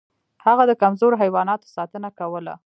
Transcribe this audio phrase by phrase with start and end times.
[0.45, 2.53] هغه د کمزورو حیواناتو ساتنه کوله.